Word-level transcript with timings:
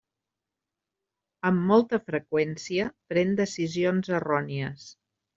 Amb 1.49 1.67
molta 1.71 1.99
freqüència 2.07 2.87
pren 3.13 3.35
decisions 3.41 4.09
errònies. 4.21 4.87